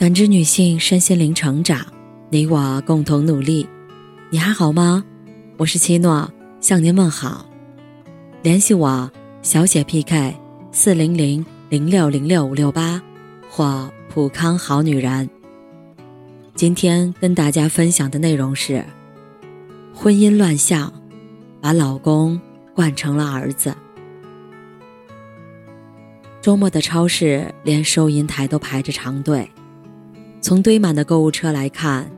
[0.00, 1.86] 感知女性身心灵成长，
[2.30, 3.68] 你我共同努力。
[4.30, 5.04] 你还好吗？
[5.58, 6.26] 我是七诺，
[6.58, 7.44] 向您问好。
[8.40, 10.34] 联系我小写 PK
[10.72, 12.98] 四零零零六零六五六八
[13.50, 15.28] 或普康好女人。
[16.54, 18.82] 今天跟大家分享的内容是：
[19.94, 20.90] 婚姻乱象，
[21.60, 22.40] 把老公
[22.74, 23.76] 惯成了儿子。
[26.40, 29.46] 周末的超市连收银台都排着长队。
[30.40, 32.10] 从堆满的购物车来看，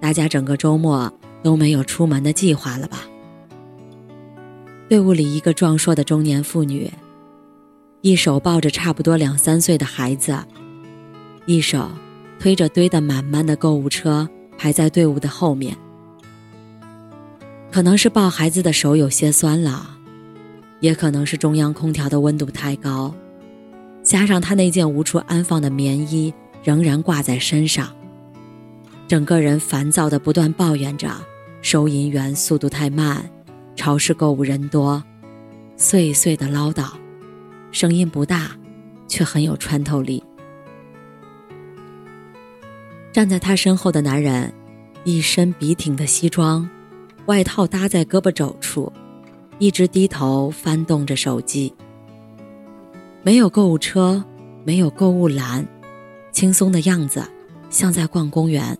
[0.00, 1.12] 大家整个周末
[1.42, 3.02] 都没有出门的计划了吧？
[4.88, 6.90] 队伍里一个壮硕的中年妇女，
[8.00, 10.38] 一手抱着差不多两三岁的孩子，
[11.46, 11.90] 一手
[12.38, 15.76] 推着堆得满满的购物车，排在队伍的后面。
[17.70, 19.96] 可能是抱孩子的手有些酸了，
[20.80, 23.14] 也可能是中央空调的温度太高，
[24.02, 26.32] 加上她那件无处安放的棉衣。
[26.62, 27.92] 仍然挂在身上，
[29.08, 31.10] 整个人烦躁的不断抱怨着
[31.60, 33.28] 收银员速度太慢，
[33.74, 35.02] 超市购物人多，
[35.76, 36.90] 碎碎的唠叨，
[37.72, 38.52] 声音不大，
[39.08, 40.22] 却很有穿透力。
[43.12, 44.52] 站在他身后的男人，
[45.04, 46.68] 一身笔挺的西装，
[47.26, 48.90] 外套搭在胳膊肘处，
[49.58, 51.74] 一直低头翻动着手机。
[53.22, 54.24] 没有购物车，
[54.64, 55.66] 没有购物篮。
[56.32, 57.24] 轻松的样子，
[57.70, 58.76] 像在逛公园。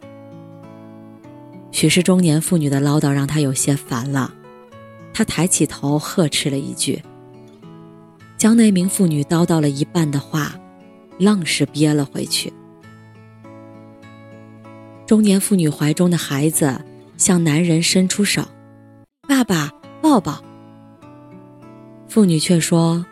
[1.70, 4.32] 许是中年妇女的唠叨让他有些烦了，
[5.14, 7.02] 他抬起头呵斥了一句，
[8.36, 10.54] 将那名妇女叨叨了一半的话，
[11.18, 12.52] 愣是憋了回去。
[15.06, 16.80] 中年妇女怀中的孩子
[17.16, 18.42] 向男人伸出手
[19.28, 20.42] ：“爸爸，抱抱。”
[22.08, 23.04] 妇女却说：“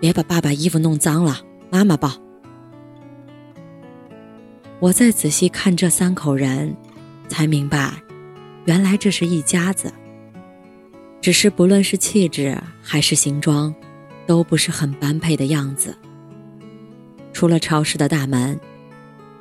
[0.00, 2.12] 别把爸爸衣服弄脏了，妈妈抱。”
[4.82, 6.74] 我再仔细看这三口人，
[7.28, 7.92] 才明白，
[8.64, 9.94] 原来这是一家子。
[11.20, 13.72] 只是不论是气质还是行装，
[14.26, 15.96] 都不是很般配的样子。
[17.32, 18.58] 出了超市的大门，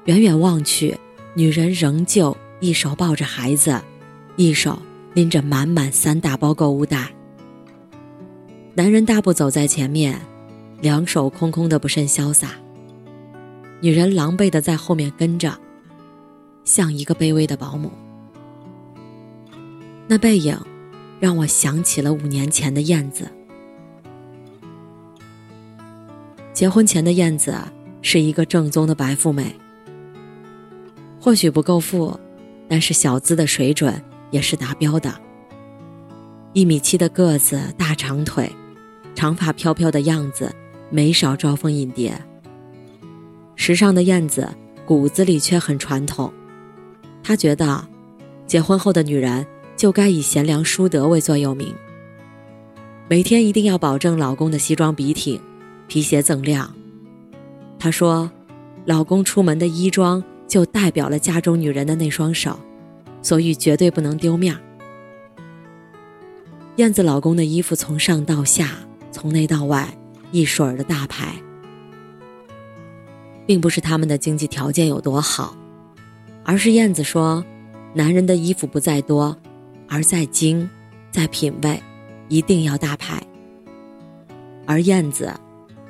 [0.06, 0.96] 远远望去，
[1.34, 3.81] 女人仍旧一手抱着孩子，
[4.35, 4.80] 一手
[5.16, 7.12] 拎着满满三大包购物袋。
[8.75, 10.22] 男人大步走在前面，
[10.81, 12.60] 两手空空的不甚潇洒。
[13.81, 15.58] 女人狼狈的在后面跟着，
[16.64, 17.92] 像一个卑微的保姆。
[20.08, 20.56] 那背影，
[21.19, 23.28] 让我想起了五年前的燕子。
[26.53, 27.56] 结婚前的燕子
[28.03, 29.56] 是一个正宗的白富美，
[31.19, 32.19] 或许不够富，
[32.68, 34.00] 但是小资的水准
[34.30, 35.12] 也是达标的。
[36.53, 38.52] 一米七的个子，大长腿，
[39.16, 40.53] 长发飘飘的样子，
[40.92, 42.13] 没少招蜂引蝶。
[43.63, 44.49] 时尚的燕子
[44.88, 46.33] 骨子里却很传统，
[47.22, 47.88] 她觉得，
[48.47, 49.45] 结婚后的女人
[49.77, 51.71] 就该以贤良淑德为座右铭。
[53.07, 55.39] 每天一定要保证老公的西装笔挺，
[55.88, 56.73] 皮鞋锃亮。
[57.77, 58.31] 她说，
[58.85, 62.59] 老公出门的衣装就代表了家中女人的那双手，
[63.21, 64.59] 所以绝对不能丢面儿。
[66.77, 68.71] 燕子老公的衣服从上到下，
[69.11, 69.88] 从内到外，
[70.31, 71.35] 一水儿的大牌。
[73.46, 75.56] 并不是他们的经济条件有多好，
[76.44, 77.44] 而是燕子说，
[77.94, 79.35] 男人的衣服不在多，
[79.88, 80.69] 而在精，
[81.12, 81.81] 在品味，
[82.30, 83.22] 一定要大牌。
[84.66, 85.34] 而燕子，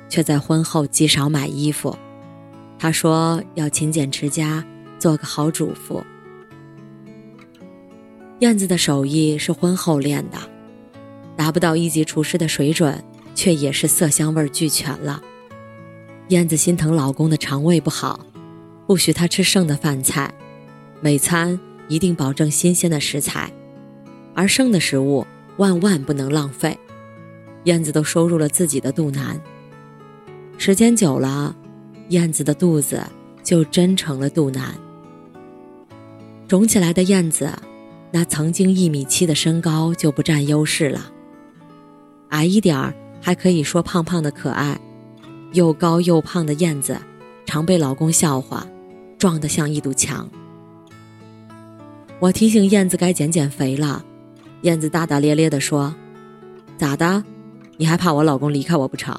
[0.08, 1.96] 却在婚后极少买衣服，
[2.78, 4.64] 她说要勤俭持家，
[4.98, 6.02] 做个好主妇。
[8.40, 10.38] 燕子的手艺是婚后练的，
[11.36, 13.04] 达不到一级厨师的水准，
[13.36, 15.22] 却也是色香味俱全了。
[16.28, 18.24] 燕子心疼老公的肠胃不好，
[18.86, 20.32] 不许他吃剩的饭菜，
[21.00, 23.52] 每餐一定保证新鲜的食材，
[24.34, 25.26] 而剩的食物
[25.58, 26.78] 万万不能浪费。
[27.64, 29.40] 燕子都收入了自己的肚腩。
[30.58, 31.54] 时间久了，
[32.08, 33.02] 燕子的肚子
[33.42, 34.74] 就真成了肚腩。
[36.48, 37.52] 肿起来的燕子，
[38.10, 41.12] 那曾经一米七的身高就不占优势了。
[42.30, 44.80] 矮一点儿还可以说胖胖的可爱。
[45.52, 46.98] 又高又胖的燕子，
[47.44, 48.66] 常被老公笑话，
[49.18, 50.28] 壮得像一堵墙。
[52.18, 54.02] 我提醒燕子该减减肥了，
[54.62, 55.94] 燕子大大咧咧地说
[56.78, 57.22] ：“咋的？
[57.76, 59.14] 你还怕我老公离开我不成？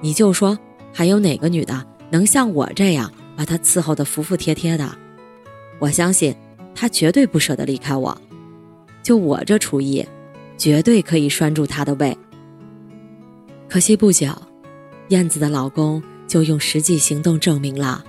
[0.00, 0.56] 你就说，
[0.92, 4.88] 还有哪个女的能像我这样把他伺候得服服帖帖的？
[5.78, 6.34] 我相信
[6.74, 8.16] 他绝对不舍得离开我。
[9.02, 10.06] 就我这厨艺，
[10.56, 12.16] 绝对可以拴住他的胃。
[13.68, 14.28] 可惜不久。”
[15.10, 18.04] 燕子的老公就用实际行动证明了，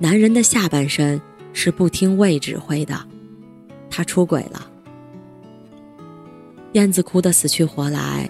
[0.00, 1.20] 男人的下半身
[1.52, 3.00] 是不听胃指挥的，
[3.88, 4.68] 他出轨了。
[6.72, 8.28] 燕子哭得死去活来，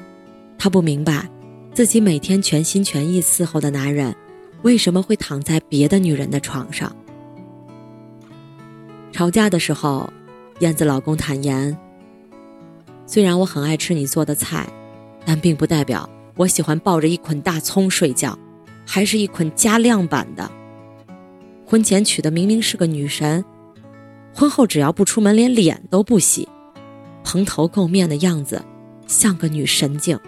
[0.59, 1.29] 她不明白，
[1.73, 4.15] 自己每天全心全意伺候的男人，
[4.63, 6.95] 为什么会躺在别的女人的床上。
[9.11, 10.13] 吵架的时候，
[10.61, 11.77] 燕子老公坦言
[13.07, 14.69] ：“虽然我很爱吃你做的菜，
[15.25, 16.09] 但并不代表
[16.39, 18.39] 我喜欢抱着一捆大葱睡觉，
[18.87, 20.51] 还是一捆加量版的。
[21.67, 23.45] 婚前娶的明明是个女神，
[24.33, 26.49] 婚后只要不出门，连脸都不洗。”
[27.25, 28.65] 蓬头垢面的样子，
[29.07, 30.19] 像个女神经。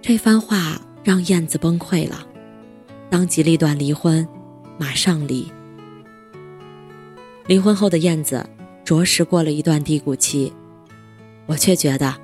[0.00, 2.26] 这番话让燕子崩溃了，
[3.10, 4.26] 当机立断离婚，
[4.78, 5.52] 马上离。
[7.46, 8.48] 离婚后的燕子
[8.84, 10.52] 着实过了一段低谷期，
[11.46, 12.14] 我却觉得，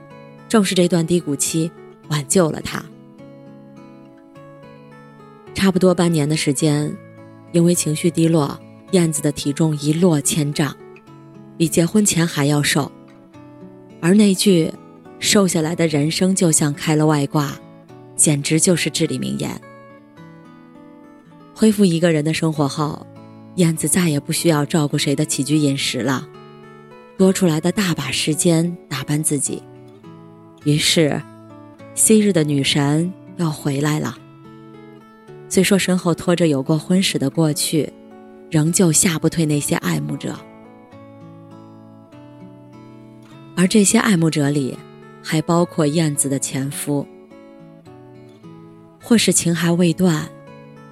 [0.48, 1.70] 正是这段低谷期
[2.08, 2.84] 挽救了他。
[5.54, 6.94] 差不多半年的时间，
[7.52, 8.60] 因为情绪低落，
[8.92, 10.76] 燕子的体重一落千丈。
[11.56, 12.92] 比结婚前还要瘦，
[14.02, 14.70] 而那句
[15.18, 17.58] “瘦下来的人生就像开了外挂”，
[18.14, 19.58] 简直就是至理名言。
[21.54, 23.06] 恢复一个人的生活后，
[23.54, 26.28] 燕子再也不需要照顾谁的起居饮食了，
[27.16, 29.62] 多出来的大把时间打扮自己。
[30.64, 31.22] 于是，
[31.94, 34.16] 昔日的女神又回来了。
[35.48, 37.92] 虽说身后拖着有过婚史的过去，
[38.50, 40.34] 仍旧吓不退那些爱慕者。
[43.54, 44.76] 而这些爱慕者里，
[45.22, 47.06] 还包括燕子的前夫，
[49.00, 50.28] 或是情还未断，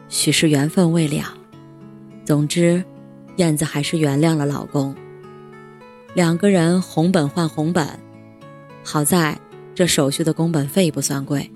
[0.08, 1.34] 许是缘分未了。
[2.24, 2.82] 总之，
[3.36, 4.94] 燕子还是原谅了老公。
[6.14, 7.86] 两个人红本换红本，
[8.82, 9.36] 好在
[9.74, 11.50] 这手续的工本费不算贵。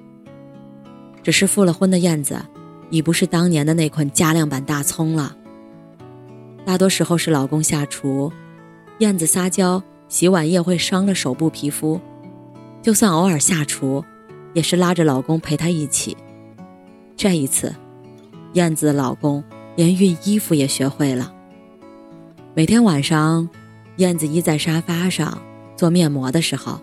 [1.22, 2.40] 只是复了婚的燕子，
[2.90, 5.36] 已不是当年的那捆加量版大葱了。
[6.64, 8.32] 大多时候是老公下厨，
[8.98, 9.82] 燕子撒娇。
[10.10, 12.00] 洗碗液会伤了手部皮肤，
[12.80, 14.02] 就算偶尔下厨，
[14.54, 16.16] 也是拉着老公陪她一起。
[17.14, 17.74] 这一次，
[18.54, 19.44] 燕子的老公
[19.76, 21.30] 连熨衣服也学会了。
[22.54, 23.46] 每天晚上，
[23.98, 25.36] 燕子依在沙发上
[25.76, 26.80] 做面膜的时候，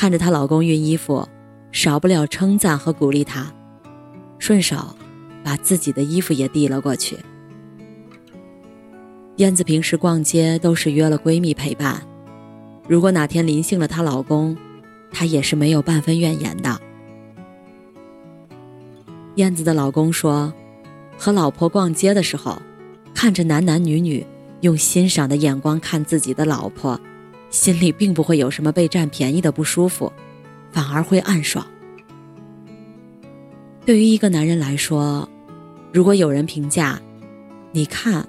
[0.00, 1.28] 看着她老公熨衣服，
[1.72, 3.52] 少不了称赞和鼓励他，
[4.38, 4.96] 顺手
[5.44, 7.18] 把自己的衣服也递了过去。
[9.36, 12.00] 燕子平时逛街都是约了闺蜜陪伴。
[12.88, 14.56] 如果哪天临幸了她老公，
[15.12, 16.80] 她也是没有半分怨言的。
[19.34, 20.50] 燕子的老公说
[21.18, 22.62] ：“和老婆逛街的时候，
[23.12, 24.26] 看着男男女女
[24.62, 26.98] 用欣赏的眼光看自己的老婆，
[27.50, 30.12] 心里并不会有什么被占便宜的不舒服，
[30.72, 31.66] 反而会暗爽。”
[33.84, 35.28] 对于一个男人来说，
[35.92, 37.00] 如果有人评价
[37.72, 38.26] ：“你看，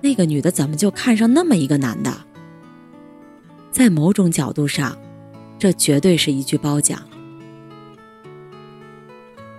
[0.00, 2.12] 那个女的怎么就看上那么一个男的？”
[3.70, 4.96] 在某种角度上，
[5.58, 7.00] 这绝对是一句褒奖。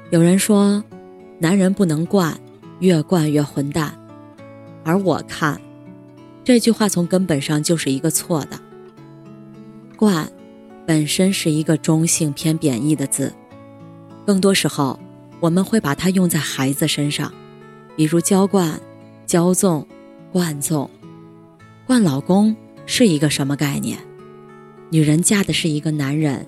[0.09, 0.83] 有人说，
[1.39, 2.37] 男人不能惯，
[2.79, 3.93] 越惯越混蛋。
[4.83, 5.61] 而我看，
[6.43, 8.59] 这句话从根本上就是一个错的。
[9.97, 10.31] 惯，
[10.85, 13.33] 本身是一个中性偏贬义的字，
[14.25, 14.97] 更多时候
[15.41, 17.33] 我们会把它用在孩子身上，
[17.97, 18.79] 比如娇惯、
[19.27, 19.85] 骄纵、
[20.31, 20.89] 惯纵。
[21.85, 23.97] 惯老公是一个什么概念？
[24.89, 26.47] 女人嫁的是一个男人，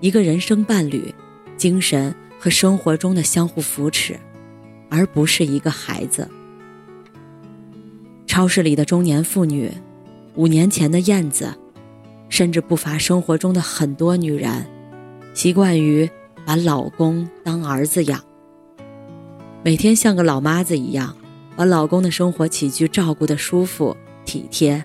[0.00, 1.14] 一个人生伴侣，
[1.56, 4.18] 精神和生活中的相互扶持，
[4.88, 6.28] 而不是一个孩子。
[8.26, 9.70] 超市里的中年妇女，
[10.34, 11.52] 五年前的燕子，
[12.28, 14.66] 甚至不乏生活中的很多女人，
[15.32, 16.08] 习惯于
[16.44, 18.20] 把老公当儿子养，
[19.64, 21.16] 每天像个老妈子一样，
[21.56, 24.84] 把老公的生活起居照顾得舒服体贴。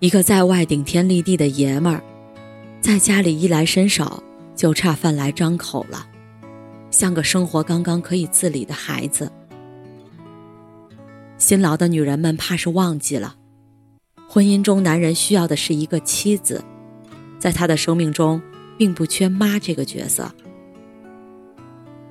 [0.00, 2.02] 一个在外顶天立地的爷们儿，
[2.80, 4.22] 在家里衣来伸手
[4.54, 6.06] 就差饭来张口了，
[6.90, 9.30] 像个生活刚刚可以自理的孩子。
[11.36, 13.36] 辛劳的女人们怕是忘记了，
[14.28, 16.62] 婚姻中男人需要的是一个妻子，
[17.38, 18.40] 在他的生命中
[18.76, 20.30] 并不缺妈这个角色。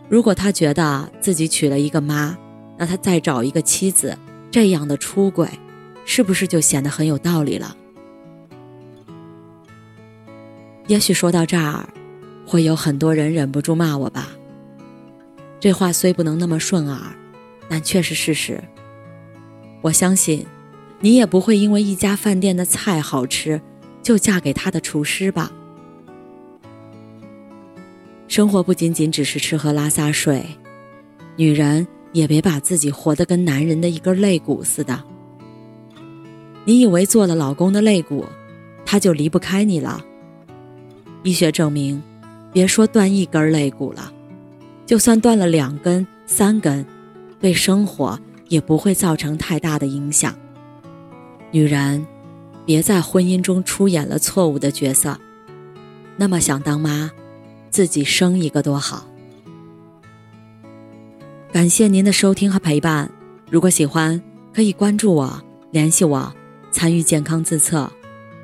[0.10, 2.36] 如果他觉得自己娶了一个妈，
[2.78, 4.18] 那他再找一个妻子，
[4.50, 5.48] 这样的出轨。
[6.10, 7.76] 是不是就显得很有道理了？
[10.88, 11.90] 也许说到这儿，
[12.46, 14.30] 会有很多人忍不住骂我吧。
[15.60, 17.14] 这话虽不能那么顺耳，
[17.68, 18.64] 但却是事实。
[19.82, 20.48] 我相信，
[21.00, 23.62] 你也不会因为一家饭店的菜好吃，
[24.02, 25.52] 就嫁给他的厨师吧。
[28.28, 30.44] 生活不仅仅只是吃喝拉撒睡，
[31.36, 35.04] 女人也别把自己活得跟男人的一根肋骨似的。
[36.66, 38.26] 你以为做了老公的肋骨，
[38.86, 40.04] 他就离不开你了？
[41.24, 42.02] 医学证明，
[42.52, 44.12] 别说断一根肋骨了，
[44.86, 46.86] 就算断了两根、三根，
[47.40, 50.36] 对生活也不会造成太大的影响。
[51.52, 52.06] 女人，
[52.66, 55.18] 别在婚姻中出演了错误的角色。
[56.18, 57.12] 那么想当妈，
[57.70, 59.08] 自己生一个多好。
[61.52, 63.10] 感谢您的收听和陪伴，
[63.50, 64.22] 如果喜欢，
[64.54, 66.34] 可以关注我，联系我。
[66.70, 67.92] 参与健康自测，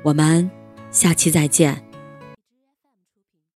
[0.02, 0.50] 我们
[0.90, 1.80] 下期再见。